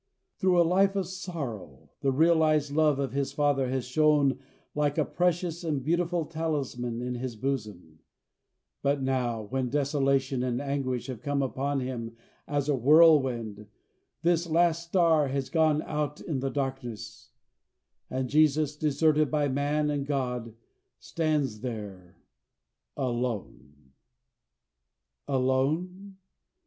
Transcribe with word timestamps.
Through 0.39 0.59
a 0.59 0.63
life 0.65 0.95
of 0.95 1.05
sorrow 1.05 1.91
the 2.01 2.11
realized 2.11 2.71
love 2.71 2.97
of 2.97 3.11
his 3.11 3.33
Father 3.33 3.69
has 3.69 3.85
shone 3.85 4.39
like 4.73 4.97
a 4.97 5.05
precious 5.05 5.63
and 5.63 5.83
beautiful 5.83 6.25
talisman 6.25 7.03
in 7.03 7.13
his 7.13 7.35
bosom; 7.35 7.99
but 8.81 8.99
now, 9.03 9.43
when 9.43 9.69
desolation 9.69 10.41
and 10.41 10.59
anguish 10.59 11.05
have 11.05 11.21
come 11.21 11.43
upon 11.43 11.81
him 11.81 12.15
as 12.47 12.67
a 12.67 12.73
whirlwind, 12.73 13.67
this 14.23 14.47
last 14.47 14.87
star 14.87 15.27
has 15.27 15.51
gone 15.51 15.83
out 15.83 16.19
in 16.19 16.39
the 16.39 16.49
darkness, 16.49 17.29
and 18.09 18.27
Jesus, 18.27 18.75
deserted 18.75 19.29
by 19.29 19.49
man 19.49 19.91
and 19.91 20.07
God, 20.07 20.55
stands 20.97 21.59
there 21.59 22.17
alone. 22.97 23.91
Alone? 25.27 26.17